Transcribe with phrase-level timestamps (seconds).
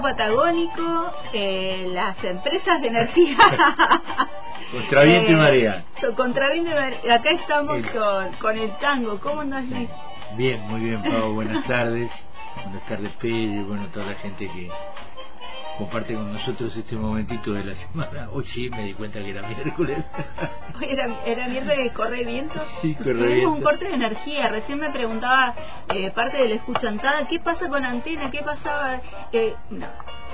[0.00, 3.36] patagónico, eh, las empresas de energía.
[4.72, 5.84] contra viento y marea.
[6.16, 7.14] Contra viento y marea.
[7.14, 9.18] Acá estamos con, con el tango.
[9.20, 9.88] ¿Cómo andas, Luis?
[10.36, 11.34] Bien, muy bien, Pau.
[11.34, 12.10] Buenas tardes.
[12.64, 13.62] Buenas tardes, Pelle.
[13.64, 14.70] Bueno, toda la gente que
[15.78, 18.28] comparte con nosotros este momentito de la semana.
[18.32, 19.98] Hoy sí me di cuenta que era miércoles.
[20.80, 22.60] Hoy era, era miércoles corre viento.
[22.80, 23.50] Sí, corre Tuvimos viento.
[23.52, 24.48] un corte de energía.
[24.48, 25.54] Recién me preguntaba
[25.94, 28.30] eh, parte de la escuchantada, ¿qué pasa con antena?
[28.30, 29.00] ¿Qué pasaba?
[29.32, 29.86] Eh, no.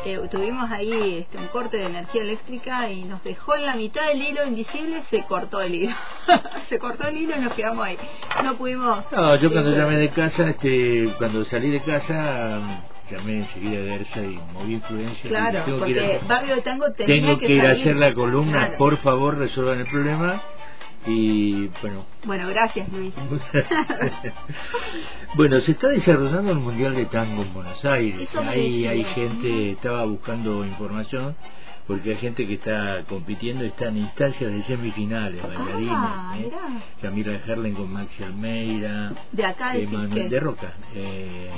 [0.05, 4.07] Eh, tuvimos ahí este, un corte de energía eléctrica y nos dejó en la mitad
[4.07, 5.97] del hilo invisible, se cortó el hilo.
[6.69, 7.99] se cortó el hilo y nos quedamos ahí.
[8.45, 9.05] No pudimos...
[9.11, 13.83] No, yo cuando eh, llamé de casa, este, cuando salí de casa, llamé enseguida a
[13.85, 15.29] Dersa y moví influencia.
[15.29, 17.97] Claro, tengo que ir porque a- Barrio de Tango tenía tengo que ir a hacer
[17.97, 18.79] la columna, Claro.
[18.79, 20.43] por favor resuelvan el problema
[21.07, 23.15] y bueno Bueno, gracias Luis.
[25.35, 28.91] bueno se está desarrollando el mundial de tango en Buenos Aires ahí decía.
[28.91, 31.37] hay gente estaba buscando información
[31.89, 36.51] porque hay gente que está compitiendo está en instancias de semifinales bailarines Ah, ¿eh?
[37.03, 41.51] Camila Herlen con Maxi Almeida De acá decís Emanuel- de Roca eh,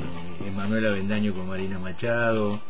[0.46, 2.60] Emanuela Bendaño con Marina Machado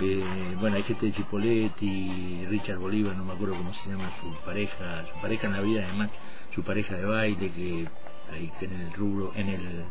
[0.00, 4.32] eh, bueno hay gente de Chipoletti Richard Bolívar no me acuerdo cómo se llama su
[4.44, 6.10] pareja su pareja en la vida además
[6.54, 7.86] su pareja de baile que
[8.32, 9.84] ahí que en el rubro en el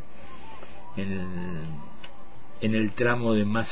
[0.98, 1.26] en el
[2.64, 3.70] en el tramo de más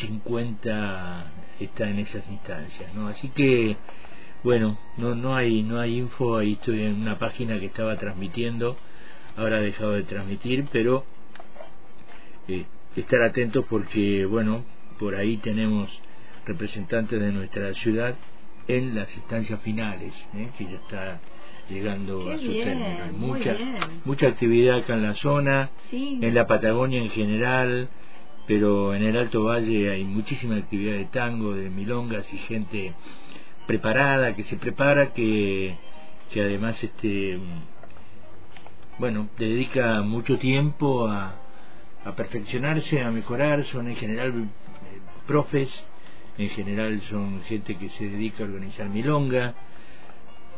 [0.00, 3.76] 50 está en esas instancias no así que
[4.42, 8.76] bueno no no hay no hay info ahí estoy en una página que estaba transmitiendo
[9.36, 11.04] ahora ha dejado de transmitir pero
[12.48, 12.64] eh,
[12.96, 14.64] estar atentos porque bueno
[14.98, 15.88] por ahí tenemos
[16.44, 18.16] representantes de nuestra ciudad
[18.68, 20.48] en las instancias finales ¿eh?
[20.58, 21.20] que ya está
[21.70, 23.56] llegando Qué a su bien, término mucha
[24.04, 26.18] mucha actividad acá en la zona Sí.
[26.20, 27.88] en la Patagonia en general
[28.46, 32.94] pero en el Alto Valle hay muchísima actividad de tango de milongas y gente
[33.66, 35.76] preparada que se prepara que
[36.34, 37.38] además este
[38.98, 41.34] bueno dedica mucho tiempo a,
[42.04, 43.64] a perfeccionarse a mejorar.
[43.66, 44.46] Son en general eh,
[45.26, 45.70] profes
[46.38, 49.54] en general son gente que se dedica a organizar milonga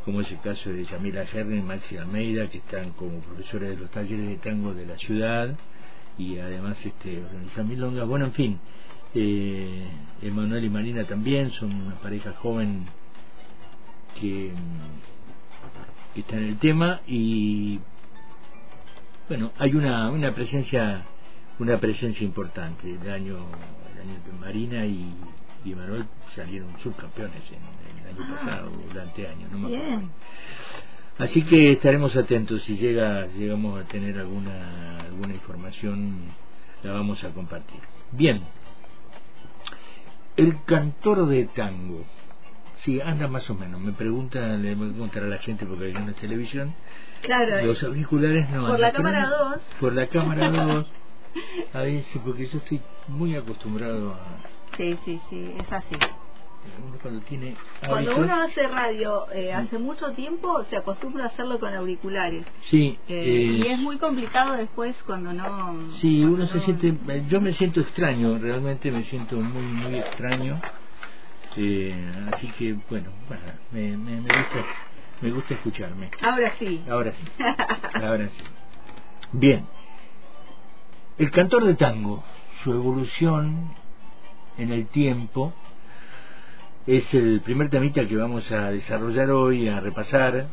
[0.05, 3.77] como es el caso de Yamila Herner y Maxi Almeida que están como profesores de
[3.77, 5.57] los talleres de tango de la ciudad
[6.19, 8.59] y además este organizan milonga bueno en fin
[9.15, 9.87] eh,
[10.23, 12.87] Emanuel y Marina también son una pareja joven
[14.21, 14.53] que,
[16.15, 17.79] que está en el tema y
[19.29, 21.05] bueno hay una una presencia
[21.59, 23.37] una presencia importante el año
[23.93, 25.13] el año que Marina y,
[25.65, 26.05] y Manuel
[26.35, 28.37] salieron subcampeones en, en el año Ah.
[28.45, 30.11] pasado o el anteaño no me acuerdo Bien.
[31.19, 36.17] Así que estaremos atentos si llega llegamos a tener alguna alguna información
[36.83, 37.81] la vamos a compartir
[38.13, 38.43] bien
[40.37, 42.05] el cantor de tango
[42.83, 43.81] Sí, anda más o menos.
[43.81, 46.75] Me pregunta, le voy a preguntar a la gente porque hay una televisión.
[47.23, 47.65] Claro.
[47.65, 49.59] Los auriculares no Por la cámara no- dos.
[49.81, 50.87] Por la cámara 2.
[51.73, 54.77] A veces, porque yo estoy muy acostumbrado a.
[54.77, 55.95] Sí, sí, sí, es así.
[56.87, 57.55] Uno cuando tiene.
[57.87, 62.47] Cuando uno hace radio eh, hace mucho tiempo, se acostumbra a hacerlo con auriculares.
[62.71, 65.91] Sí, Eh, eh, y es muy complicado después cuando no.
[66.01, 66.95] Sí, cuando uno se siente,
[67.29, 70.61] yo me siento extraño, realmente me siento muy, muy extraño.
[71.57, 74.65] Eh, así que, bueno, bueno, me, me, me gusta,
[75.21, 76.11] me gusta escucharme.
[76.23, 76.83] Ahora sí.
[76.91, 77.25] Ahora sí,
[78.05, 78.43] ahora sí.
[79.33, 79.65] Bien,
[81.19, 82.25] el cantor de tango,
[82.63, 83.75] su evolución
[84.59, 85.53] en el tiempo,
[86.87, 90.49] es el primer temita que vamos a desarrollar hoy, a repasar.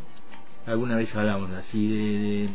[0.65, 2.49] Alguna vez hablamos así de, de-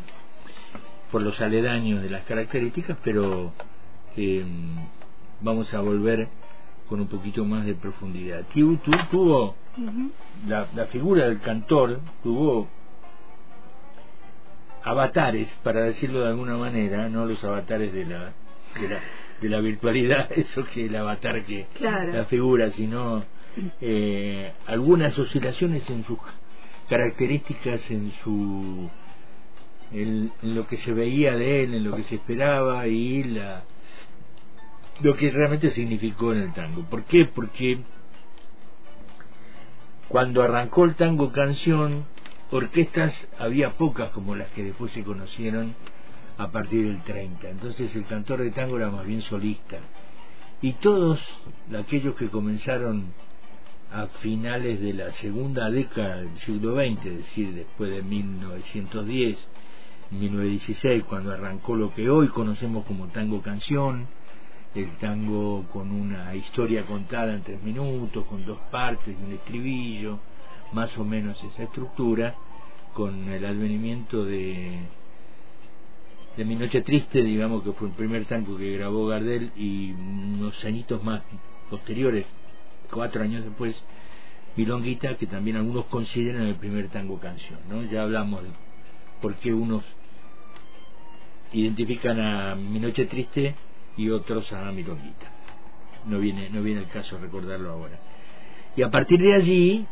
[1.10, 3.52] por los aledaños de las características, pero
[4.16, 4.44] eh,
[5.40, 6.28] vamos a volver
[6.88, 8.44] con un poquito más de profundidad.
[8.54, 9.56] Tu- tu- tuvo
[10.46, 12.68] la, la figura del cantor tuvo
[14.84, 18.32] avatares, para decirlo de alguna manera, no los avatares de la,
[18.80, 19.00] de la,
[19.40, 22.12] de la virtualidad, eso que el avatar que Claro.
[22.12, 23.24] la figura, sino
[23.80, 26.18] eh, algunas oscilaciones en sus
[26.88, 28.90] características, en su
[30.42, 33.64] lo que se veía de él, en lo que se esperaba y la
[35.00, 36.82] lo que realmente significó en el tango.
[36.84, 37.26] ¿Por qué?
[37.26, 37.80] Porque
[40.08, 42.06] cuando arrancó el tango canción,
[42.50, 45.74] orquestas había pocas como las que después se conocieron
[46.38, 47.48] a partir del 30.
[47.48, 49.78] Entonces el cantor de tango era más bien solista.
[50.62, 51.20] Y todos
[51.78, 53.12] aquellos que comenzaron
[53.92, 59.48] a finales de la segunda década del siglo XX, es decir, después de 1910,
[60.10, 64.06] 1916, cuando arrancó lo que hoy conocemos como tango canción,
[64.74, 70.18] el tango con una historia contada en tres minutos, con dos partes un estribillo,
[70.72, 72.34] más o menos esa estructura,
[72.92, 74.78] con el advenimiento de,
[76.36, 80.62] de Mi Noche Triste, digamos que fue el primer tango que grabó Gardel, y unos
[80.64, 81.22] añitos más
[81.70, 82.26] posteriores,
[82.86, 83.80] cuatro años después,
[84.56, 87.82] Milonguita, que también algunos consideran el primer tango canción, ¿no?
[87.84, 88.50] Ya hablamos de
[89.20, 89.84] por qué unos
[91.52, 93.54] identifican a Mi Noche Triste
[93.96, 95.30] y otros a Milonguita.
[96.06, 97.98] No viene, no viene el caso recordarlo ahora.
[98.76, 99.86] Y a partir de allí,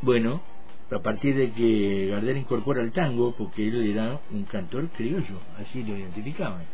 [0.00, 0.42] bueno,
[0.90, 5.82] a partir de que Gardel incorpora el tango, porque él era un cantor criollo, así
[5.84, 6.64] lo identificaban.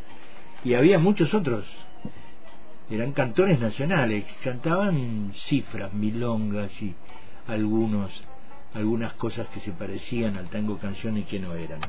[0.64, 1.64] Y había muchos otros,
[2.90, 6.94] eran cantores nacionales, cantaban cifras, milongas y
[7.46, 8.10] algunos,
[8.74, 11.80] algunas cosas que se parecían al tango canción y que no eran.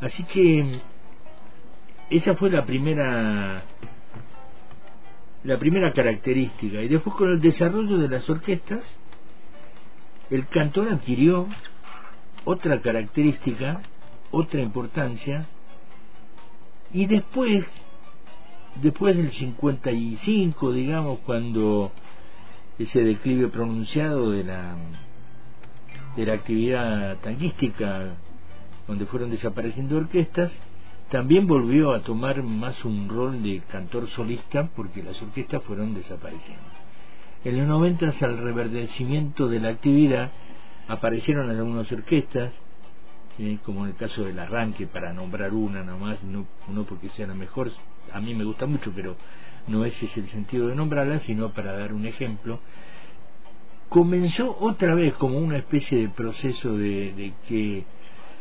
[0.00, 0.80] Así que
[2.10, 3.62] esa fue la primera
[5.42, 8.84] la primera característica y después con el desarrollo de las orquestas
[10.28, 11.46] el cantor adquirió
[12.44, 13.80] otra característica
[14.30, 15.46] otra importancia
[16.92, 17.64] y después
[18.76, 21.92] después del 55 digamos cuando
[22.78, 24.74] ese declive pronunciado de la
[26.16, 28.14] de la actividad tanguística
[28.86, 30.52] donde fueron desapareciendo orquestas
[31.10, 36.62] también volvió a tomar más un rol de cantor solista porque las orquestas fueron desapareciendo.
[37.44, 40.30] En los noventas al reverdecimiento de la actividad
[40.86, 42.52] aparecieron algunas orquestas,
[43.64, 47.34] como en el caso del arranque, para nombrar una nomás, no, no porque sea la
[47.34, 47.70] mejor,
[48.12, 49.16] a mí me gusta mucho, pero
[49.66, 52.60] no ese es el sentido de nombrarla, sino para dar un ejemplo.
[53.88, 57.84] Comenzó otra vez como una especie de proceso de, de que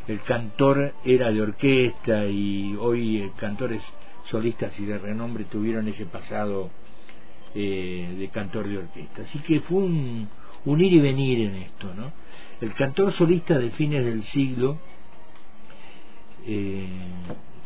[0.08, 3.82] el cantor era de orquesta y hoy cantores
[4.26, 6.70] solistas y de renombre tuvieron ese pasado
[7.56, 9.24] eh, de cantor de orquesta.
[9.24, 10.30] Así que fue un,
[10.66, 12.12] ir y venir en esto, ¿no?
[12.62, 14.78] El cantor solista de fines del siglo,
[16.46, 16.88] eh,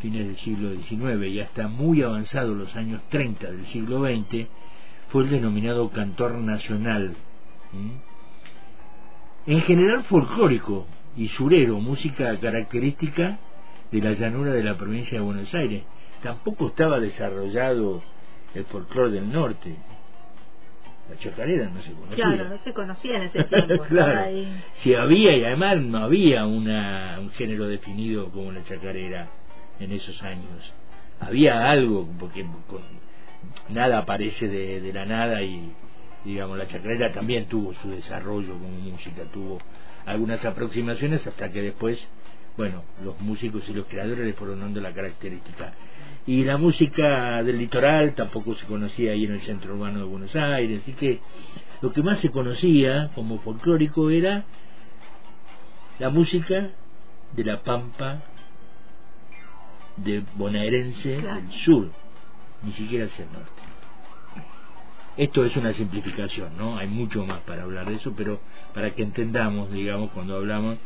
[0.01, 4.47] fines del siglo XIX y hasta muy avanzado los años 30 del siglo XX,
[5.09, 7.15] fue el denominado cantor nacional.
[9.45, 13.37] En general folclórico, y surero, música característica
[13.91, 15.83] de la llanura de la provincia de Buenos Aires.
[16.21, 18.01] Tampoco estaba desarrollado
[18.55, 19.75] el folclore del norte.
[21.09, 22.15] La chacarera no se conocía.
[22.15, 23.83] Claro, no se conocía en ese tiempo.
[23.83, 24.31] claro.
[24.75, 29.27] Si había, y además no había una, un género definido como la chacarera
[29.79, 30.73] en esos años.
[31.19, 32.45] Había algo, porque
[33.69, 35.71] nada aparece de, de la nada y,
[36.25, 39.59] digamos, la chacarera también tuvo su desarrollo como música, tuvo
[40.05, 42.07] algunas aproximaciones hasta que después,
[42.57, 45.73] bueno, los músicos y los creadores le fueron dando la característica.
[46.25, 50.35] Y la música del litoral tampoco se conocía ahí en el centro urbano de Buenos
[50.35, 51.19] Aires, así que
[51.81, 54.45] lo que más se conocía como folclórico era
[55.99, 56.69] la música
[57.35, 58.23] de la pampa
[59.97, 61.91] de bonaerense del sur,
[62.63, 63.61] ni siquiera hacia el norte.
[65.17, 66.77] Esto es una simplificación, ¿no?
[66.77, 68.39] Hay mucho más para hablar de eso, pero
[68.73, 70.77] para que entendamos, digamos, cuando hablamos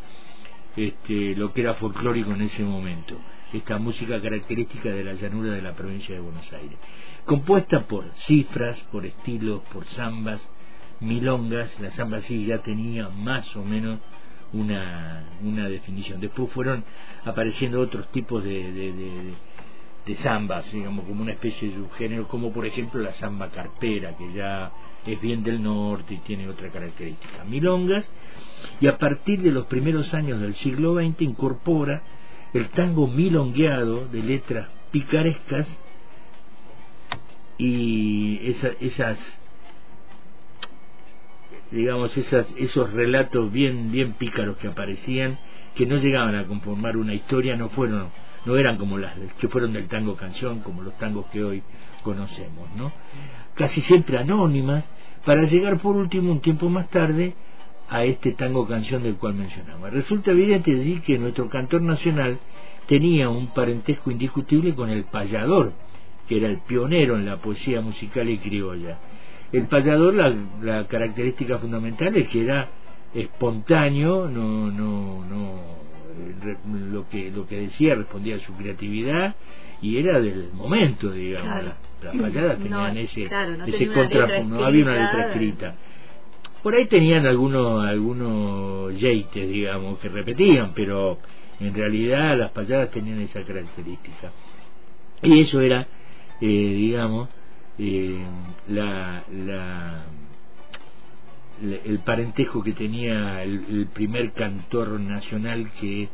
[0.75, 3.17] este, lo que era folclórico en ese momento,
[3.53, 6.77] esta música característica de la llanura de la provincia de Buenos Aires,
[7.25, 10.47] compuesta por cifras, por estilos, por zambas,
[10.99, 13.99] milongas, la zamba sí ya tenía más o menos
[14.53, 16.19] una, una definición.
[16.19, 16.83] Después fueron
[17.25, 19.33] apareciendo otros tipos de, de
[20.07, 24.31] de zambas, digamos, como una especie de subgénero, como por ejemplo la zamba carpera, que
[24.31, 24.71] ya
[25.05, 27.43] es bien del norte y tiene otra característica.
[27.43, 28.09] Milongas,
[28.79, 32.01] y a partir de los primeros años del siglo XX incorpora
[32.53, 35.67] el tango milongueado de letras picarescas
[37.57, 38.39] y
[38.81, 39.39] esas
[41.71, 45.37] digamos esas, esos relatos bien bien pícaros que aparecían
[45.75, 48.09] que no llegaban a conformar una historia no fueron
[48.47, 51.61] no eran como las que fueron del tango canción, como los tangos que hoy
[52.01, 52.93] conocemos, ¿no?
[53.55, 54.85] Casi siempre anónimas,
[55.25, 57.35] para llegar por último un tiempo más tarde
[57.89, 59.89] a este tango canción del cual mencionaba.
[59.89, 62.39] Resulta evidente decir que nuestro cantor nacional
[62.87, 65.73] tenía un parentesco indiscutible con el payador,
[66.27, 68.97] que era el pionero en la poesía musical y criolla.
[69.51, 72.69] El payador, la, la característica fundamental es que era
[73.13, 75.77] espontáneo, no, no, no
[76.91, 79.35] lo que lo que decía respondía a su creatividad
[79.81, 81.63] y era del momento digamos
[82.01, 83.29] las falladas tenían ese
[83.67, 85.75] ese contrapunto no había una letra escrita
[86.67, 91.17] por ahí tenían algunos algunos yeites digamos que repetían pero
[91.61, 94.33] En realidad las payadas tenían esa característica.
[95.21, 95.87] Y eso era,
[96.41, 97.29] eh, digamos,
[97.79, 98.21] eh,
[98.67, 100.05] la, la,
[101.61, 106.09] el parentesco que tenía el, primer cantor nacional que,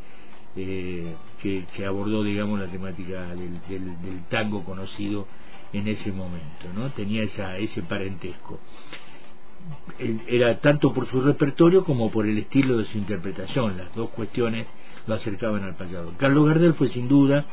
[0.55, 5.27] eh, que, abordó, digamos, la temática del, del, tango conocido
[5.73, 6.91] en ese momento, ¿no?
[6.91, 8.59] Tenía esa, ese parentesco.
[10.27, 14.67] Era tanto por su repertorio como por el estilo de su interpretación, las dos cuestiones
[15.07, 16.15] lo acercaban al payador.
[16.17, 17.45] Carlos Gardel fue sin duda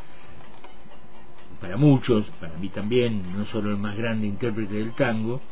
[1.60, 5.42] para muchos, para mí también, no solo el más grande intérprete del tango,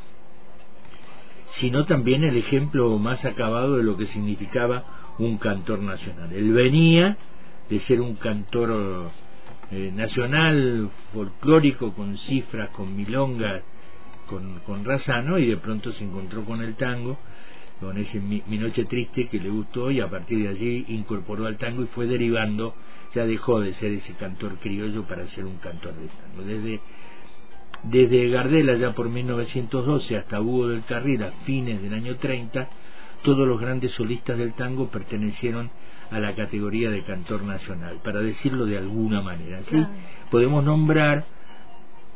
[1.49, 6.33] sino también el ejemplo más acabado de lo que significaba un cantor nacional.
[6.33, 7.19] Él venía
[7.69, 9.11] de ser un cantor
[9.71, 13.62] eh, nacional, folclórico, con cifras, con milongas,
[14.28, 17.18] con, con Razano, y de pronto se encontró con el tango,
[17.80, 21.56] con ese mi, Noche Triste que le gustó, y a partir de allí incorporó al
[21.56, 22.75] tango y fue derivando
[23.14, 26.44] ya dejó de ser ese cantor criollo para ser un cantor de tango.
[26.44, 26.80] Desde,
[27.85, 32.68] desde Gardela ya por 1912 hasta Hugo del Carril a fines del año 30,
[33.23, 35.70] todos los grandes solistas del tango pertenecieron
[36.11, 39.61] a la categoría de cantor nacional, para decirlo de alguna manera.
[39.70, 39.87] ¿sí?
[40.30, 41.26] Podemos nombrar,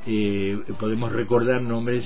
[0.06, 2.04] eh, podemos recordar nombres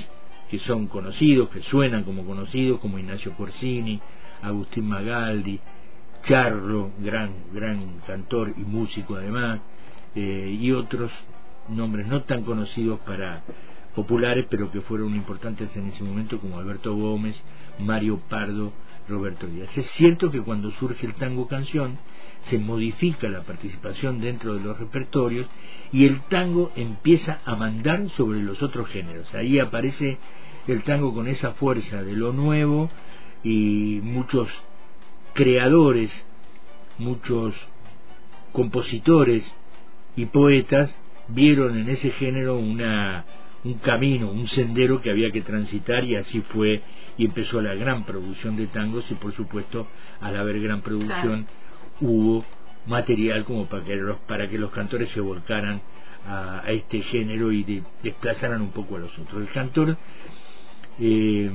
[0.49, 3.99] que son conocidos, que suenan como conocidos, como Ignacio Corsini,
[4.41, 5.59] Agustín Magaldi,
[6.23, 9.59] Charlo, gran, gran cantor y músico además,
[10.15, 11.11] eh, y otros
[11.69, 13.43] nombres no tan conocidos para
[13.95, 17.41] populares, pero que fueron importantes en ese momento, como Alberto Gómez,
[17.79, 18.71] Mario Pardo,
[19.07, 19.75] Roberto Díaz.
[19.77, 21.97] Es cierto que cuando surge el tango canción,
[22.49, 25.47] se modifica la participación dentro de los repertorios
[25.91, 29.33] y el tango empieza a mandar sobre los otros géneros.
[29.33, 30.17] Ahí aparece
[30.67, 32.89] el tango con esa fuerza de lo nuevo
[33.43, 34.49] y muchos
[35.33, 36.11] creadores,
[36.97, 37.55] muchos
[38.51, 39.43] compositores
[40.15, 40.95] y poetas
[41.27, 43.25] vieron en ese género una,
[43.63, 46.81] un camino, un sendero que había que transitar y así fue
[47.17, 49.87] y empezó la gran producción de tangos y por supuesto
[50.21, 51.47] al haber gran producción
[52.01, 52.45] hubo
[52.85, 55.81] material como para que los, para que los cantores se volcaran
[56.25, 59.41] a, este género y desplazaran un poco a los otros.
[59.41, 59.97] El cantor
[60.99, 61.51] eh,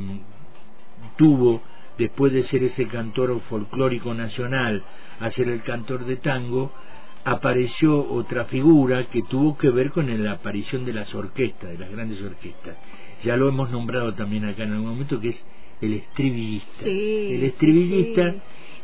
[1.17, 1.63] tuvo
[1.99, 4.83] después de ser ese cantor folclórico nacional
[5.21, 6.73] a ser el cantor de tango,
[7.25, 11.91] apareció otra figura que tuvo que ver con la aparición de las orquestas, de las
[11.91, 12.77] grandes orquestas.
[13.23, 15.45] Ya lo hemos nombrado también acá en algún momento, que es
[15.81, 16.85] el estribillista.
[16.85, 18.35] el estribillista.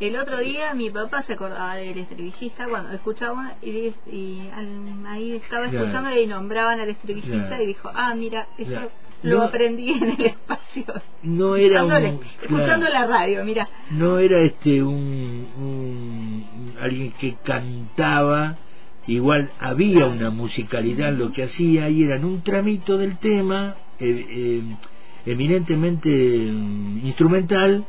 [0.00, 3.92] El otro día mi papá se acordaba del estribillista cuando escuchaba y,
[5.06, 8.90] ahí estaba escuchando y nombraban al estribillista y dijo, ah, mira, eso
[9.22, 10.84] lo aprendí en el espacio.
[11.22, 13.68] No era un, escuchando la radio, mira.
[13.90, 16.44] No era este un,
[16.80, 18.56] alguien que cantaba,
[19.08, 24.26] igual había una musicalidad en lo que hacía y eran un tramito del tema eh,
[24.30, 24.62] eh,
[25.26, 27.84] eminentemente mm, instrumental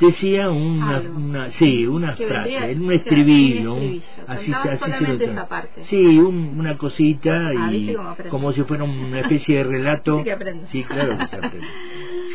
[0.00, 5.46] decía una, una sí una frase un estribillo, un, así, así se lo
[5.84, 7.96] sí un, una cosita ah, y
[8.28, 10.24] como si fuera una especie de relato.
[10.66, 11.66] Sí claro que se aprende.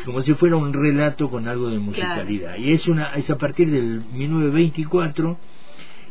[0.04, 2.56] Como si fuera un relato con algo de musicalidad.
[2.56, 5.38] Y es una es a partir del 1924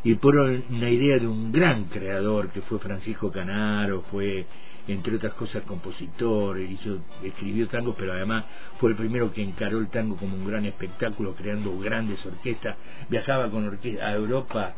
[0.04, 4.46] y por una idea de un gran creador que fue Francisco Canaro fue
[4.92, 8.46] entre otras cosas compositor, hizo, escribió tango, pero además
[8.80, 12.76] fue el primero que encaró el tango como un gran espectáculo, creando grandes orquestas,
[13.10, 14.74] viajaba con orquesta, a Europa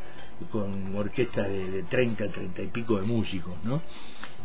[0.51, 3.81] con orquestas de, de 30, 30 y pico de músicos, ¿no?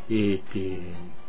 [0.08, 0.80] Este,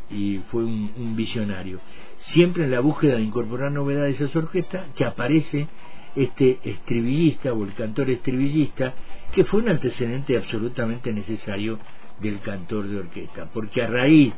[0.10, 1.80] y fue un, un, visionario.
[2.18, 5.68] Siempre en la búsqueda de incorporar novedades a esa orquesta, que aparece
[6.16, 8.94] este estribillista o el cantor estribillista,
[9.32, 11.80] que fue un antecedente absolutamente necesario
[12.22, 14.34] del cantor de orquesta, porque a raíz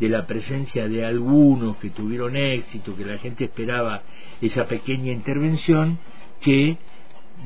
[0.00, 4.02] de la presencia de algunos que tuvieron éxito, que la gente esperaba
[4.40, 5.98] esa pequeña intervención,
[6.40, 6.78] que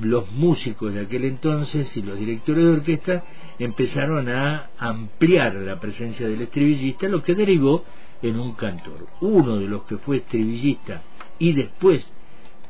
[0.01, 3.25] los músicos de aquel entonces y los directores de orquesta
[3.59, 7.85] empezaron a ampliar la presencia del estribillista, lo que derivó
[8.23, 9.07] en un cantor.
[9.21, 11.03] Uno de los que fue estribillista
[11.39, 12.07] y después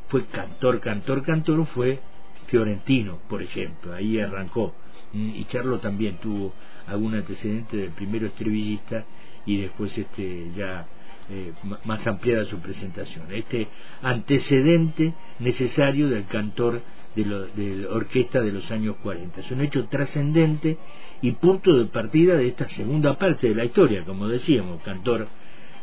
[0.08, 2.00] fue cantor, cantor, cantor fue
[2.46, 4.74] Fiorentino, por ejemplo, ahí arrancó.
[5.14, 6.52] Y Charlo también tuvo
[6.86, 9.04] algún antecedente del primero estribillista
[9.46, 10.86] y después este ya
[11.30, 11.52] eh,
[11.84, 13.26] más ampliada su presentación.
[13.32, 13.68] Este
[14.02, 16.82] antecedente necesario del cantor
[17.14, 19.40] de, la orquesta de los años 40.
[19.40, 20.78] Es un hecho trascendente
[21.20, 25.28] y punto de partida de esta segunda parte de la historia, como decíamos, cantor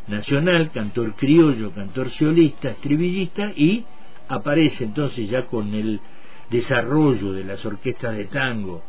[0.08, 3.86] nacional, cantor criollo, cantor solista, estribillista y
[4.28, 6.00] aparece entonces ya con el
[6.50, 8.84] desarrollo de las orquestas de tango,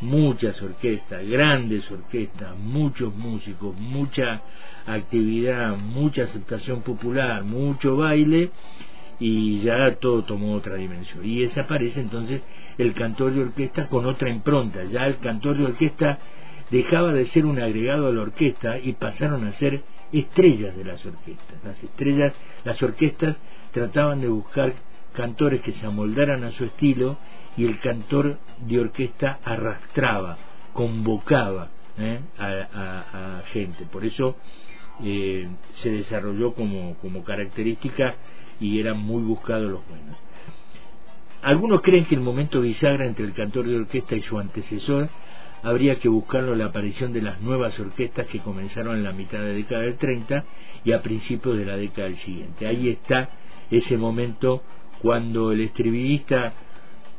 [0.00, 4.42] muchas orquestas, grandes orquestas, muchos músicos, mucha
[4.86, 8.50] actividad, mucha aceptación popular, mucho baile
[9.20, 11.24] y ya todo tomó otra dimensión.
[11.24, 12.42] Y desaparece entonces
[12.78, 14.84] el cantor de orquesta con otra impronta.
[14.84, 16.18] Ya el cantor de orquesta
[16.70, 21.04] dejaba de ser un agregado a la orquesta y pasaron a ser estrellas de las
[21.04, 21.58] orquestas.
[21.64, 22.32] Las estrellas,
[22.64, 23.36] las orquestas
[23.72, 24.74] trataban de buscar
[25.12, 27.18] cantores que se amoldaran a su estilo
[27.58, 30.38] y el cantor de orquesta arrastraba,
[30.72, 32.20] convocaba ¿eh?
[32.38, 33.84] a, gente.
[33.84, 34.36] Por eso
[35.02, 38.14] eh, se desarrolló como, como característica
[38.60, 40.16] y eran muy buscados los buenos.
[41.42, 45.08] Algunos creen que el momento bisagra entre el cantor de orquesta y su antecesor
[45.64, 49.38] habría que buscarlo en la aparición de las nuevas orquestas que comenzaron en la mitad
[49.38, 50.44] de la década del 30
[50.84, 52.68] y a principios de la década del siguiente.
[52.68, 53.30] Ahí está
[53.68, 54.62] ese momento
[55.00, 56.54] cuando el estribillista,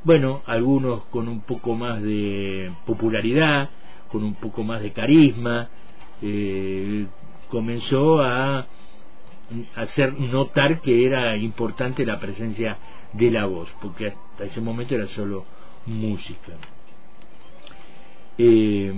[0.03, 3.70] bueno, algunos con un poco más de popularidad,
[4.12, 5.70] con un poco más de carisma,
[6.22, 7.06] eh,
[7.50, 8.68] comenzó a
[9.75, 12.77] hacer notar que era importante la presencia
[13.13, 15.46] de la voz, porque hasta ese momento era solo
[15.86, 16.53] música.
[18.38, 18.94] Eh,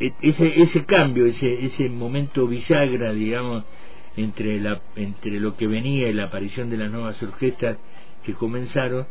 [0.00, 3.64] e-, ese, ese cambio, ese, ese momento bisagra, digamos,
[4.16, 7.78] entre, la, entre lo que venía y la aparición de las nuevas orquestas
[8.22, 9.06] que comenzaron,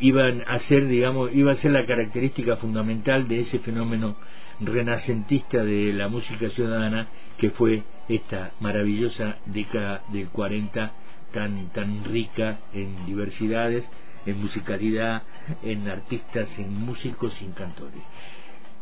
[0.00, 4.16] iban a ser, digamos, iba a ser la característica fundamental de ese fenómeno
[4.60, 10.92] renacentista de la música ciudadana que fue esta maravillosa década del 40
[11.32, 13.88] tan tan rica en diversidades
[14.26, 15.22] en musicalidad,
[15.62, 18.02] en artistas, en músicos y en cantores.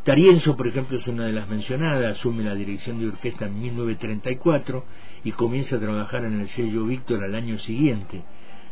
[0.03, 4.85] Tarienzo, por ejemplo, es una de las mencionadas, asume la dirección de orquesta en 1934
[5.23, 8.23] y comienza a trabajar en el sello Víctor al año siguiente.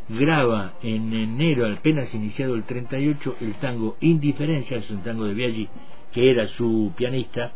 [0.10, 5.68] Graba en enero, apenas iniciado el 38, el tango Indiferencia, es un tango de Biaggi,
[6.14, 7.52] que era su pianista,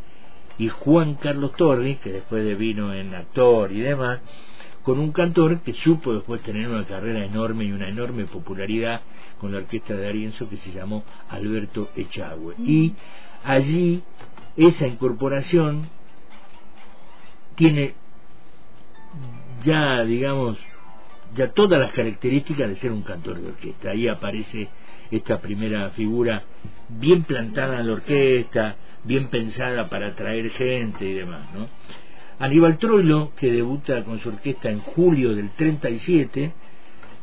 [0.58, 4.22] y Juan Carlos Torres, que después vino en actor y demás,
[4.84, 9.02] con un cantor que supo después tener una carrera enorme y una enorme popularidad
[9.40, 12.56] con la orquesta de Arienzo que se llamó Alberto Echagüe.
[12.58, 12.96] Y
[13.44, 14.04] allí
[14.58, 15.90] esa incorporación
[17.56, 17.94] tiene
[19.64, 20.58] ya, digamos,
[21.36, 23.92] ya todas las características de ser un cantor de orquesta.
[23.92, 24.70] Ahí aparece
[25.10, 26.44] esta primera figura
[26.90, 31.68] bien plantada en la orquesta, bien pensada para atraer gente y demás, ¿no?
[32.40, 36.54] Aníbal Troilo, que debuta con su orquesta en julio del 37,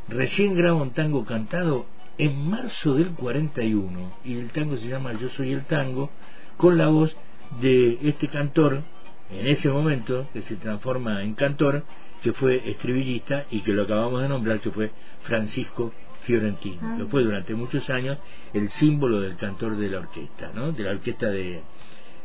[0.08, 1.86] recién graba un tango cantado
[2.18, 6.10] en marzo del 41 y el tango se llama Yo soy el tango
[6.56, 7.16] con la voz
[7.60, 8.82] de este cantor
[9.30, 11.84] en ese momento que se transforma en cantor
[12.22, 14.90] que fue estribillista y que lo acabamos de nombrar que fue
[15.22, 16.96] Francisco Fiorentino ah.
[16.98, 18.18] lo fue durante muchos años
[18.52, 20.72] el símbolo del cantor de la orquesta ¿no?
[20.72, 21.62] de la orquesta de,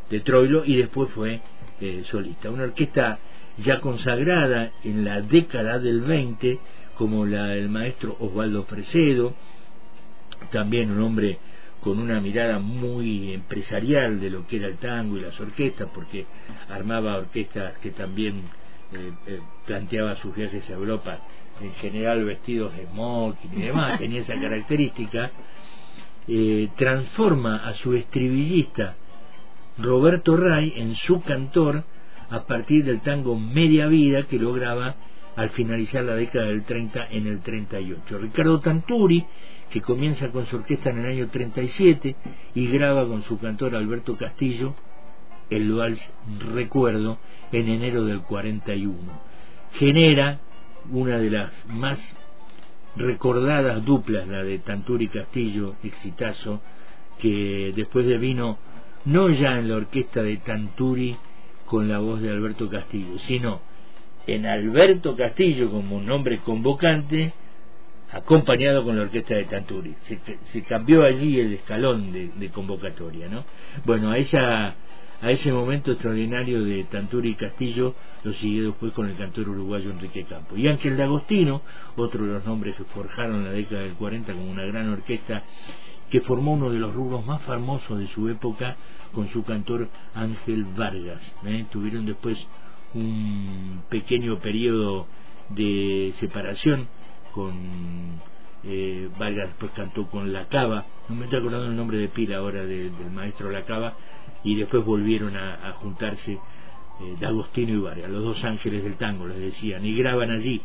[0.09, 1.41] de Troilo y después fue
[1.81, 2.49] eh, solista.
[2.49, 3.19] Una orquesta
[3.57, 6.59] ya consagrada en la década del 20,
[6.95, 9.35] como la del maestro Osvaldo Fresedo,
[10.51, 11.39] también un hombre
[11.81, 16.25] con una mirada muy empresarial de lo que era el tango y las orquestas, porque
[16.69, 18.43] armaba orquestas que también
[18.93, 21.19] eh, eh, planteaba sus viajes a Europa,
[21.61, 25.31] en general vestidos de smoking y demás, tenía esa característica,
[26.77, 28.95] transforma a su estribillista
[29.77, 31.83] Roberto Ray en su cantor
[32.29, 34.95] a partir del tango Media Vida que lograba
[35.35, 38.17] al finalizar la década del 30 en el 38.
[38.19, 39.25] Ricardo Tanturi,
[39.69, 42.15] que comienza con su orquesta en el año 37
[42.53, 44.75] y graba con su cantor Alberto Castillo
[45.49, 46.01] el vals
[46.53, 47.17] Recuerdo
[47.53, 48.97] en enero del 41.
[49.73, 50.39] Genera
[50.91, 51.99] una de las más
[52.95, 56.61] recordadas duplas, la de Tanturi Castillo, exitazo,
[57.19, 58.57] que después de vino
[59.05, 61.15] no ya en la orquesta de Tanturi
[61.65, 63.61] con la voz de Alberto Castillo, sino
[64.27, 67.33] en Alberto Castillo como un nombre convocante,
[68.11, 69.95] acompañado con la orquesta de Tanturi.
[70.51, 73.43] Se, cambió allí el escalón de, convocatoria, ¿no?
[73.85, 74.75] Bueno, a esa
[75.21, 79.91] a ese momento extraordinario de Tanturi y Castillo lo siguió después con el cantor uruguayo
[79.91, 80.55] Enrique Campo.
[80.55, 81.61] Y Ángel de Agostino,
[81.95, 85.43] otro de los nombres que forjaron la década del 40 como una gran orquesta
[86.09, 88.75] que formó uno de los rubros más famosos de su época
[89.13, 91.21] con su cantor Ángel Vargas.
[91.45, 91.65] ¿eh?
[91.71, 92.37] Tuvieron después
[92.93, 95.07] un pequeño periodo
[95.49, 96.87] de separación
[97.33, 98.21] con
[98.65, 102.37] eh, Vargas después cantó con La Cava, no me estoy acordando el nombre de pila
[102.37, 103.95] ahora del maestro La Cava,
[104.43, 106.39] y después volvieron a, juntarse eh,
[107.19, 110.61] D'Agostino y Vargas, los dos ángeles del tango, les decían, y graban allí.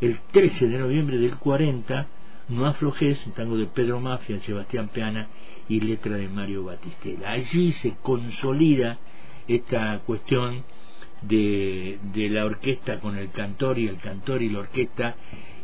[0.00, 2.06] El 13 de noviembre del 40
[2.48, 5.28] No aflojes, un tango de Pedro Mafia, Sebastián Peana
[5.68, 7.30] y letra de Mario Batistela.
[7.30, 8.98] Allí se consolida
[9.46, 10.64] esta cuestión
[11.22, 15.14] de, de la orquesta con el cantor y el cantor y la orquesta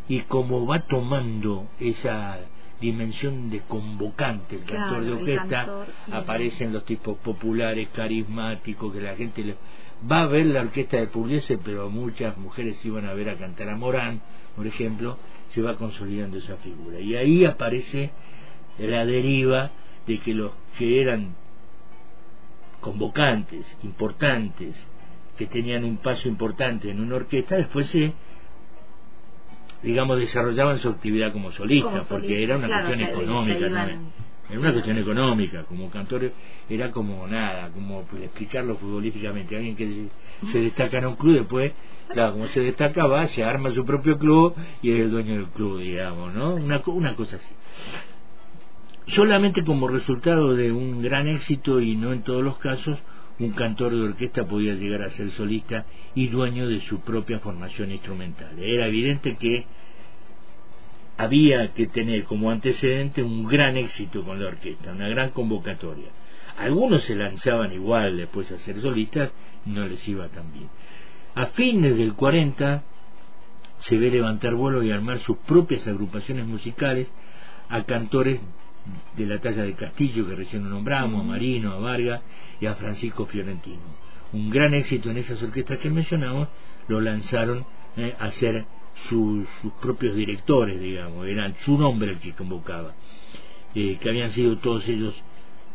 [0.09, 2.39] y como va tomando esa
[2.81, 5.87] dimensión de convocante el cantor de orquesta.
[6.13, 9.57] aparecen los tipos populares carismáticos que la gente le...
[10.11, 13.69] va a ver la orquesta de Pugliese pero muchas mujeres iban a ver a cantar
[13.69, 14.21] a Morán
[14.55, 15.19] por ejemplo
[15.51, 17.01] se va consolidando esa figura.
[17.01, 18.11] Y ahí aparece
[18.79, 19.71] la deriva
[20.07, 21.35] de que los que eran
[22.81, 24.77] convocantes importantes
[25.37, 28.13] que tenían un paso importante en una orquesta después se
[29.83, 34.01] digamos, desarrollaban su actividad como solista, porque era una cuestión económica también.
[34.51, 36.33] Era una cuestión económica, como cantor
[36.71, 39.57] era como nada, como pues, explicarlo futbolísticamente.
[39.57, 40.09] Alguien que
[40.51, 41.73] se, destaca en un club, después,
[42.09, 45.47] claro, como se destaca, va, se arma su propio club y es el dueño del
[45.49, 46.55] club, digamos, ¿no?
[46.55, 47.55] Una, una cosa así.
[49.09, 52.99] Solamente como resultado de un gran éxito, y no en todos los casos,
[53.39, 57.93] un cantor de orquesta podía llegar a ser solista y dueño de su propia formación
[57.93, 58.59] instrumental.
[58.59, 59.67] Era evidente que
[61.17, 66.09] había que tener como antecedente un gran éxito con la orquesta, una gran convocatoria.
[66.59, 69.31] Algunos se lanzaban igual después a ser solistas,
[69.65, 70.69] no les iba tan bien.
[71.35, 72.83] A fines del 40
[73.81, 77.09] se ve levantar vuelo y armar sus propias agrupaciones musicales
[77.69, 78.41] a cantores
[79.17, 82.23] de la talla de Castillo, que recién nombramos, a Marino, a Vargas
[82.61, 84.09] y a Francisco Fiorentino.
[84.33, 86.49] Un gran éxito en esas orquestas que mencionamos,
[86.89, 87.65] lo lanzaron
[87.97, 88.65] eh, a ser
[89.09, 89.47] sus
[89.81, 92.95] propios directores, digamos, eran su nombre el que convocaba,
[93.75, 95.15] eh, que habían sido todos ellos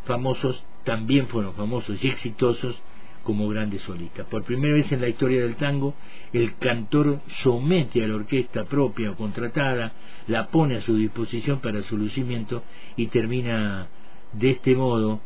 [0.04, 2.76] famosos, también fueron famosos y exitosos
[3.22, 4.26] como grandes solistas.
[4.26, 5.94] Por primera vez en la historia del tango,
[6.32, 9.92] el cantor somete a la orquesta propia o contratada,
[10.26, 12.62] la pone a su disposición para su lucimiento
[12.96, 13.88] y termina
[14.32, 15.20] de este modo,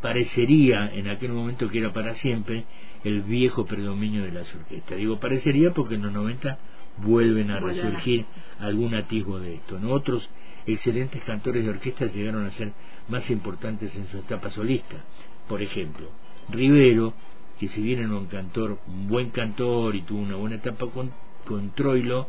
[0.00, 2.64] parecería en aquel momento que era para siempre,
[3.04, 4.98] el viejo predominio de las orquestas.
[4.98, 6.58] Digo parecería porque en los 90
[6.98, 8.26] vuelven a resurgir
[8.58, 9.78] algún atisbo de esto.
[9.78, 9.92] ¿no?
[9.92, 10.28] Otros
[10.66, 12.72] excelentes cantores de orquesta llegaron a ser
[13.08, 15.04] más importantes en su etapa solista.
[15.48, 16.10] Por ejemplo,
[16.48, 17.14] Rivero,
[17.58, 21.10] que si bien era un cantor, un buen cantor y tuvo una buena etapa con,
[21.46, 22.28] con Troilo,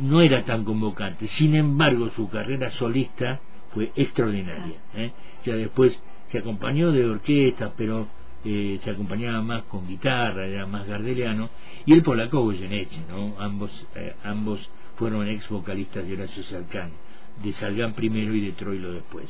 [0.00, 1.26] no era tan convocante.
[1.26, 3.40] Sin embargo, su carrera solista
[3.72, 4.76] fue extraordinaria.
[4.94, 5.12] ¿eh?
[5.44, 8.08] Ya después se acompañó de orquesta, pero
[8.44, 11.50] eh, se acompañaba más con guitarra, era más gardeliano,
[11.84, 13.38] y el polaco Goyeneche, ¿no?
[13.38, 16.92] Ambos, eh, ambos fueron ex vocalistas de Horacio Salcán,
[17.42, 19.26] de Salgán primero y de Troilo después.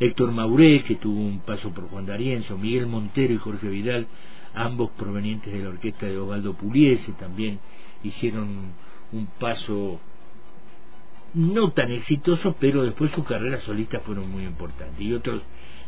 [0.00, 4.06] Héctor Mauré, que tuvo un paso por Juan D'Arienzo, Miguel Montero y Jorge Vidal,
[4.54, 7.58] ambos provenientes de la orquesta de Osvaldo Puliese, también
[8.04, 8.72] hicieron
[9.12, 10.00] un paso
[11.34, 15.00] no tan exitoso, pero después sus carreras solistas fueron muy importantes.
[15.00, 15.42] Y otros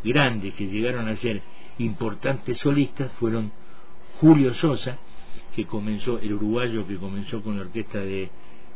[0.05, 1.43] grandes que llegaron a ser
[1.79, 3.53] importantes solistas fueron
[4.21, 4.99] Julio Sosa,
[5.55, 8.31] que comenzó, el uruguayo que comenzó con la orquesta de,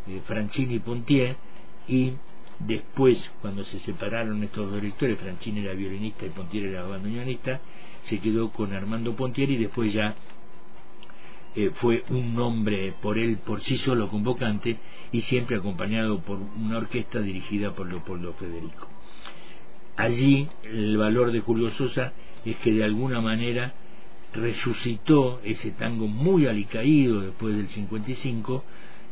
[0.06, 1.36] de Franchini Pontier,
[1.86, 2.14] y
[2.58, 7.60] Después, cuando se separaron estos dos directores, Franchini era violinista y Pontier era bandoneonista,
[8.04, 10.14] se quedó con Armando Pontier y después ya
[11.56, 14.76] eh, fue un nombre por él por sí solo convocante
[15.12, 18.88] y siempre acompañado por una orquesta dirigida por Leopoldo Federico.
[19.96, 22.12] Allí el valor de Julio Sosa
[22.44, 23.74] es que de alguna manera
[24.32, 28.64] resucitó ese tango muy alicaído después del 55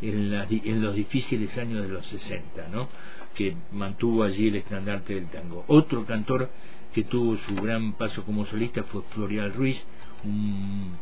[0.02, 2.88] en, en los difíciles años de los 60, ¿no?
[3.34, 5.64] que mantuvo allí el estandarte del tango.
[5.68, 6.50] Otro cantor
[6.92, 9.82] que tuvo su gran paso como solista fue Florial Ruiz,
[10.24, 10.92] un,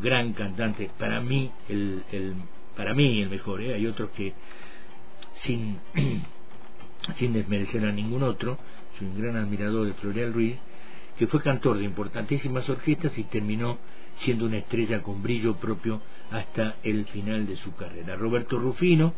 [0.00, 2.34] gran cantante, para mí el, el,
[2.76, 3.74] para mí el mejor, ¿eh?
[3.74, 4.32] hay otros que
[5.42, 5.78] sin,
[7.16, 8.58] sin desmerecer a ningún otro,
[8.98, 10.56] soy un gran admirador de Florial Ruiz,
[11.18, 13.78] que fue cantor de importantísimas orquestas y terminó
[14.16, 18.16] siendo una estrella con brillo propio hasta el final de su carrera.
[18.16, 19.14] Roberto Rufino,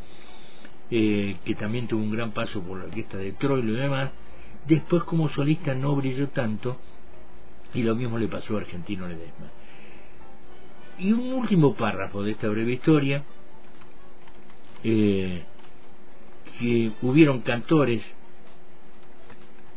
[0.91, 4.11] eh, que también tuvo un gran paso por la orquesta de Troilo y demás,
[4.67, 6.79] después como solista no brilló tanto,
[7.75, 9.51] y lo mismo le pasó a Argentino Ledesma.
[10.99, 13.25] Y un último párrafo de esta breve historia,
[14.85, 15.43] eh,
[16.59, 18.03] que hubieron cantores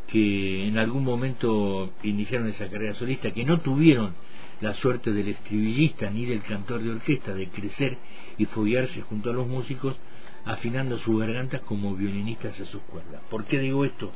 [0.08, 4.14] que en algún momento iniciaron esa carrera solista, que no tuvieron
[4.60, 7.98] la suerte del estribillista ni del cantor de orquesta de crecer
[8.38, 9.96] y foguearse junto a los músicos,
[10.44, 13.20] afinando sus gargantas como violinistas a sus cuerdas.
[13.28, 14.10] ¿Por qué digo esto?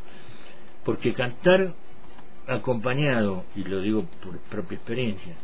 [0.85, 1.75] Porque cantar
[2.47, 5.37] acompañado, y lo digo por propia experiencia,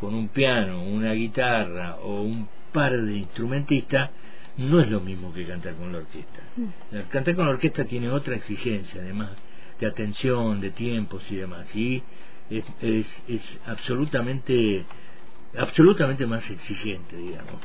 [0.00, 4.10] con un piano, una guitarra o un par de instrumentistas,
[4.56, 6.40] no es lo mismo que cantar con la orquesta.
[6.56, 7.08] Mm.
[7.08, 9.30] Cantar con la orquesta tiene otra exigencia, además
[9.80, 12.02] de atención, de tiempos y demás, y
[12.50, 14.84] es, es, es absolutamente,
[15.56, 17.60] absolutamente más exigente, digamos.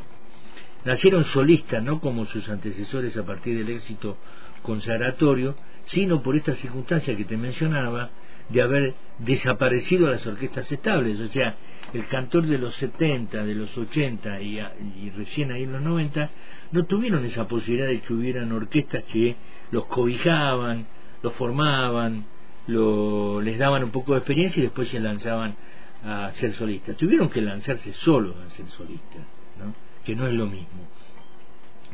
[0.86, 4.18] Nacieron solistas, no como sus antecesores a partir del éxito
[4.64, 8.10] consagratorio, sino por esta circunstancia que te mencionaba,
[8.50, 11.56] de haber desaparecido las orquestas estables, o sea,
[11.94, 16.30] el cantor de los 70, de los 80 y, y, recién ahí en los 90,
[16.72, 19.36] no tuvieron esa posibilidad de que hubieran orquestas que
[19.72, 20.88] los cobijaban,
[21.22, 22.26] los formaban,
[22.68, 25.56] lo, les daban un poco de experiencia y después se lanzaban
[26.04, 26.96] a ser solistas.
[26.96, 29.22] Tuvieron que lanzarse solos a ser solistas,
[29.60, 29.74] ¿no?
[30.06, 30.88] que no es lo mismo.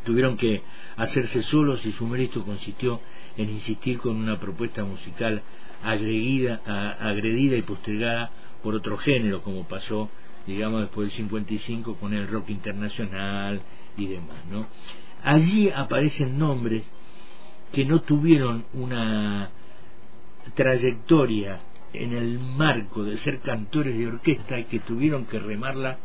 [0.04, 0.62] Tuvieron que
[0.98, 3.02] hacerse solos y su mérito consistió
[3.38, 5.42] en insistir con una propuesta musical
[5.84, 6.62] agredida,
[7.00, 8.32] agredida y postergada
[8.64, 10.10] por otro género, como pasó,
[10.48, 13.62] digamos, después del 55 con el rock internacional
[13.98, 14.68] y demás, ¿no?
[15.24, 16.90] Allí aparecen nombres
[17.72, 19.50] que no tuvieron una
[20.54, 21.60] trayectoria
[21.94, 25.98] en el marco de ser cantores de orquesta y que tuvieron que remarla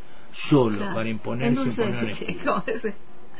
[0.48, 1.72] solo para imponerse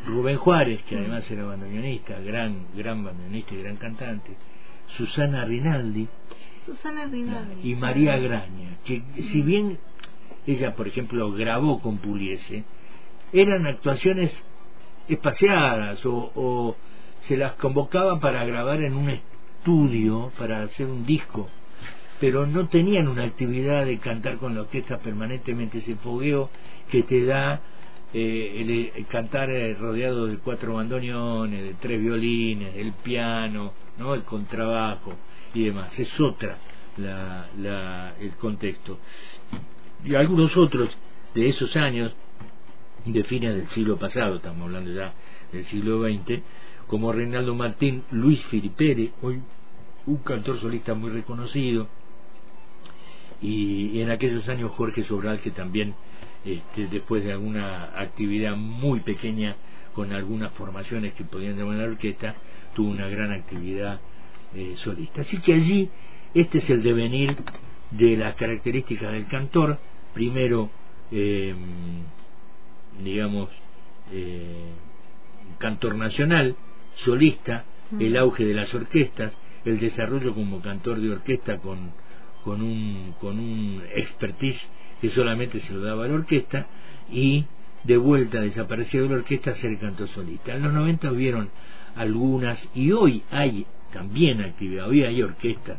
[0.06, 4.36] Rubén Juárez, que además era bandoneonista, gran, gran bandoneonista y gran cantante,
[4.96, 6.08] Susana Rinaldi,
[6.64, 7.70] Susana Rinaldi.
[7.70, 9.78] Y María Graña, que si bien
[10.46, 12.64] ella, por ejemplo, grabó con Puliese,
[13.32, 14.32] eran actuaciones
[15.08, 16.76] espaciadas o, o
[17.22, 21.48] se las convocaba para grabar en un estudio, para hacer un disco,
[22.18, 26.50] pero no tenían una actividad de cantar con la orquesta permanentemente, ese fogueo
[26.90, 27.60] que te da
[28.12, 34.22] eh, el, cantar eh, rodeado de cuatro bandoneones, de tres violines, el piano, no el
[34.22, 35.14] contrabajo
[35.54, 35.96] y demás.
[35.98, 36.58] Es otra
[36.96, 38.98] la, la, el contexto.
[40.04, 40.96] Y algunos otros
[41.34, 42.14] de esos años,
[43.04, 45.14] de fines del siglo pasado, estamos hablando ya
[45.52, 46.42] del siglo XX,
[46.86, 49.40] como Reinaldo Martín, Luis Filipere, hoy
[50.06, 51.88] un cantor solista muy reconocido,
[53.40, 55.94] y, en aquellos años Jorge Sobral, que también
[56.44, 59.56] este, después de alguna actividad muy pequeña
[59.94, 62.36] con algunas formaciones que podían llamar la orquesta,
[62.74, 64.00] tuvo una gran actividad
[64.54, 65.22] eh, solista.
[65.22, 65.90] Así que allí
[66.34, 67.36] este es el devenir
[67.90, 69.78] de las características del cantor.
[70.14, 70.70] Primero,
[71.10, 71.54] eh,
[73.02, 73.48] digamos,
[74.12, 74.72] eh,
[75.58, 76.56] cantor nacional,
[76.96, 77.64] solista,
[77.98, 79.32] el auge de las orquestas,
[79.64, 81.92] el desarrollo como cantor de orquesta con,
[82.44, 84.60] con, un, con un expertise
[85.00, 86.66] que solamente se lo daba a la orquesta
[87.10, 87.44] y
[87.84, 90.54] de vuelta desapareció de la orquesta ser cantor solista.
[90.54, 91.50] En los 90 hubieron
[91.96, 95.78] algunas y hoy hay también actividad, hoy hay orquestas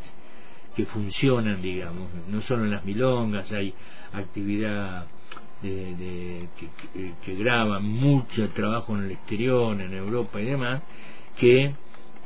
[0.75, 3.73] que funcionan, digamos, no solo en las milongas, hay
[4.13, 5.05] actividad
[5.61, 6.47] de,
[6.93, 10.81] que, que, graban mucho trabajo en el exterior, en Europa y demás,
[11.37, 11.73] que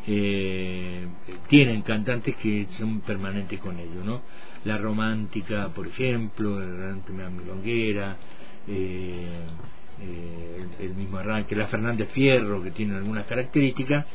[0.07, 1.07] eh,
[1.49, 4.21] tienen cantantes que son permanentes con ellos, ¿no?
[4.65, 8.17] La romántica, por ejemplo, la milonguera,
[8.67, 9.45] eh,
[10.01, 14.05] eh, el, mismo arranque, la Fernández Fierro, que tiene algunas características,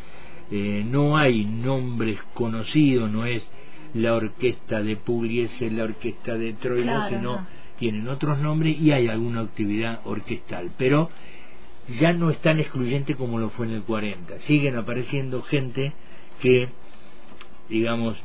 [0.51, 3.49] eh, no hay nombres conocidos, no es
[3.95, 7.47] la orquesta de Pugliese, la orquesta de Troilo, sino
[7.79, 11.11] tienen otros nombres y hay alguna actividad orquestal, pero
[11.99, 14.41] ya no es tan excluyente como lo fue en el 40.
[14.41, 15.93] Siguen apareciendo gente
[16.41, 16.69] que,
[17.69, 18.17] digamos,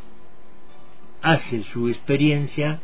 [1.26, 2.80] hace su experiencia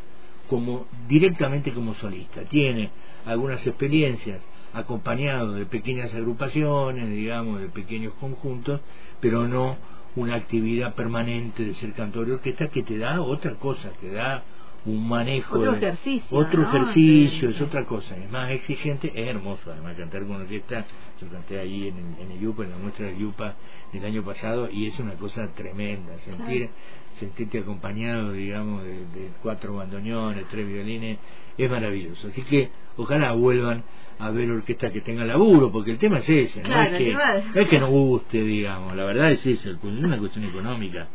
[0.50, 2.42] como directamente como solista.
[2.42, 2.90] Tiene
[3.24, 4.40] algunas experiencias
[4.72, 8.80] acompañado de pequeñas agrupaciones, digamos, de pequeños conjuntos,
[9.20, 9.76] pero no
[10.16, 14.42] una actividad permanente de ser cantor de orquesta que te da otra cosa, te da
[14.84, 19.96] un manejo otro ejercicio otro ejercicio es otra cosa es más exigente es hermoso además
[19.96, 20.84] cantar con orquesta
[21.20, 23.54] yo canté ahí en el, en el Yupa en la muestra del Yupa
[23.92, 26.70] del año pasado y es una cosa tremenda sentir
[27.18, 31.18] sentirte acompañado digamos de, cuatro bandoneones tres violines
[31.58, 32.28] es maravilloso.
[32.28, 33.84] Así que ojalá vuelvan
[34.18, 37.20] a ver orquesta que tenga laburo porque el tema es ese no es que no
[37.60, 41.08] es que no guste digamos la verdad es eso es una cuestión económica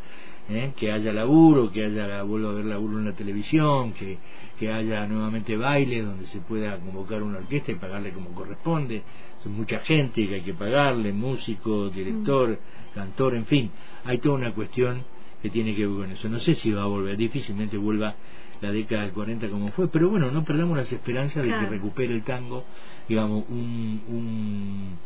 [0.50, 0.74] ¿eh?
[0.76, 4.18] que haya laburo, que haya, vuelvo a ver laburo en la televisión, que,
[4.60, 9.04] que haya nuevamente baile donde se pueda convocar una orquesta y pagarle como corresponde.
[9.44, 12.96] Son mucha gente que hay que pagarle, músico, director, mm.
[12.96, 13.72] cantor, en fin.
[14.06, 15.04] Hay toda una cuestión
[15.42, 16.30] que tiene que ver con eso.
[16.30, 18.16] No sé si va a volver, difícilmente vuelva
[18.62, 22.12] la década del 40 como fue, pero bueno, no perdamos las esperanzas de que recupere
[22.14, 22.66] el tango,
[23.08, 24.98] digamos, un, un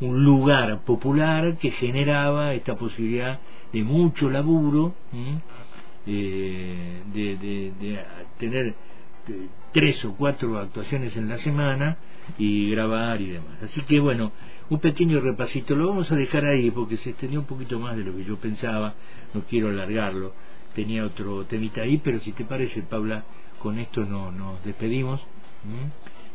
[0.00, 3.40] un lugar popular que generaba esta posibilidad
[3.72, 4.94] de mucho laburo,
[6.06, 8.04] eh, de, de,
[8.38, 8.74] tener
[9.72, 11.96] tres o cuatro actuaciones en la semana
[12.38, 13.62] y grabar y demás.
[13.62, 14.32] Así que bueno,
[14.70, 18.04] un pequeño repasito, lo vamos a dejar ahí porque se extendió un poquito más de
[18.04, 18.94] lo que yo pensaba,
[19.32, 20.32] no quiero alargarlo,
[20.74, 23.24] tenía otro temita ahí, pero si te parece, Paula,
[23.60, 25.20] con esto no, nos despedimos,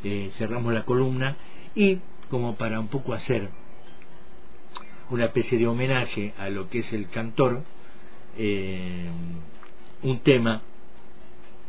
[0.03, 1.37] eh, cerramos la columna
[1.75, 3.49] y como para un poco hacer
[5.09, 7.63] una especie de homenaje a lo que es el cantor,
[8.37, 9.09] eh,
[10.03, 10.61] un tema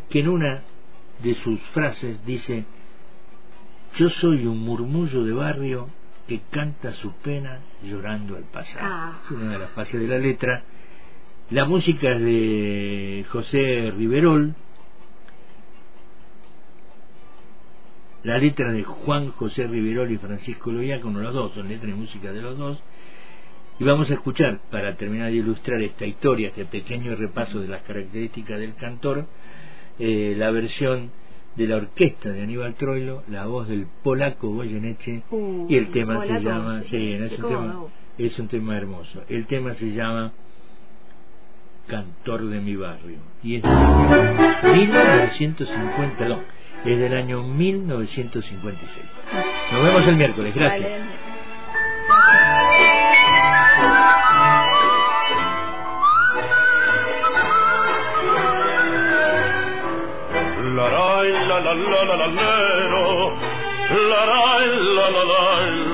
[0.08, 0.62] que en una
[1.22, 2.64] de sus frases dice,
[3.96, 5.88] yo soy un murmullo de barrio
[6.26, 8.80] que canta su pena llorando al pasado.
[8.82, 9.20] Ah.
[9.24, 10.62] Es una de las fases de la letra.
[11.50, 14.54] La música es de José Riverol.
[18.22, 20.70] La letra de Juan José Riverol y Francisco
[21.02, 22.82] con los dos son letras y música de los dos.
[23.78, 27.80] Y vamos a escuchar, para terminar de ilustrar esta historia, este pequeño repaso de las
[27.82, 29.24] características del cantor,
[29.98, 31.12] eh, la versión
[31.56, 35.22] de la orquesta de Aníbal Troilo, la voz del polaco Goyeneche,
[35.68, 37.86] y el tema se llama, sí, es, un tema,
[38.18, 40.32] es un tema hermoso, el tema se llama
[41.86, 49.04] Cantor de mi barrio, y es 1950, no, es del año 1956.
[49.72, 51.02] Nos vemos el miércoles, gracias.
[60.76, 62.26] la la la la la la
[64.06, 65.89] la la la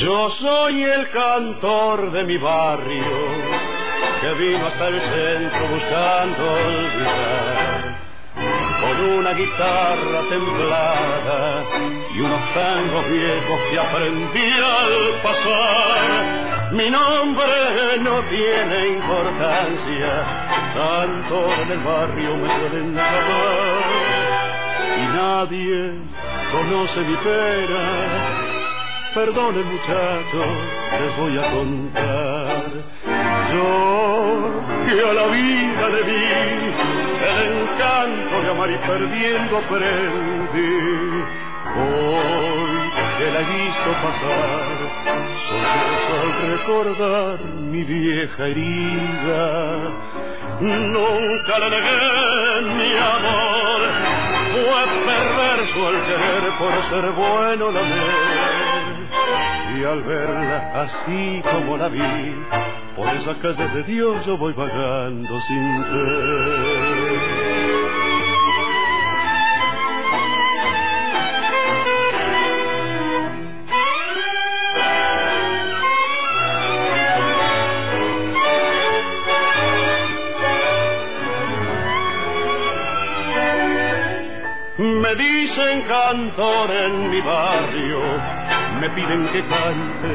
[0.00, 3.04] Yo soy el cantor de mi barrio
[4.22, 7.98] que vino hasta el centro buscando olvidar.
[8.80, 11.64] Con una guitarra temblada
[12.14, 16.72] y unos tangos viejos que aprendí al pasar.
[16.72, 20.24] Mi nombre no tiene importancia,
[20.76, 23.82] tanto en el barrio me suelen llamar.
[24.96, 25.92] Y nadie
[26.52, 28.59] conoce mi pena
[29.14, 30.44] Perdone muchacho,
[31.00, 32.64] les voy a contar.
[33.52, 36.24] Yo que a la vida le vi
[37.28, 40.74] el encanto de amar y perdiendo aprendí.
[41.76, 44.66] Hoy que la he visto pasar,
[45.48, 49.76] solo al recordar mi vieja herida.
[50.60, 53.80] Nunca le negué mi amor,
[54.52, 58.49] fue perverso el querer por ser bueno la amé
[59.76, 62.34] y al verla así como la vi,
[62.96, 67.50] por esa calle de Dios yo voy vagando sin fe.
[84.80, 88.00] Me dicen cantor en mi barrio,
[88.80, 90.12] me piden que cante,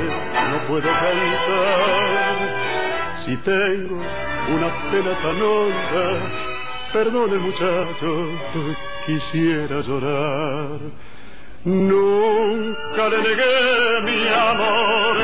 [0.51, 2.35] no puedo cantar.
[3.25, 3.95] Si tengo
[4.55, 6.05] una pena tan honda,
[6.91, 8.29] perdone muchacho,
[9.05, 10.79] quisiera llorar.
[11.63, 15.15] Nunca le negué mi amor,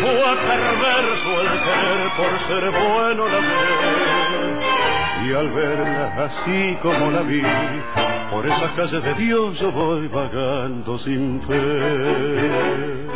[0.00, 4.56] fue perverso el querer por ser bueno la ver.
[5.26, 7.42] Y al verla así como la vi,
[8.30, 13.06] por esa calle de Dios yo voy vagando sin fe.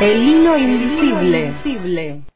[0.00, 2.27] El hilo invisible.